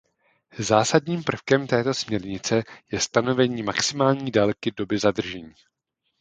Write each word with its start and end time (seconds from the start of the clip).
Zásadním 0.59 1.23
prvkem 1.23 1.67
této 1.67 1.93
směrnice 1.93 2.63
je 2.91 2.99
stanovení 2.99 3.63
maximální 3.63 4.31
délky 4.31 4.71
doby 4.71 4.99
zadržení. 4.99 5.55